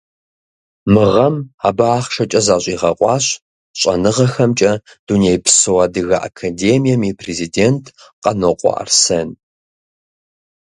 [0.93, 1.35] Мы гъэм
[1.67, 3.25] абы ахъшэкӏэ защӏигъэкъуащ
[3.79, 4.71] Щӏэныгъэхэмкӏэ
[5.05, 7.83] Дунейпсо Адыгэ Академием и президент
[8.21, 9.29] Къанокъуэ Арсен.